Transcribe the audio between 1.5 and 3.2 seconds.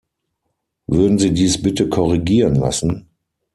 bitte korrigieren lassen.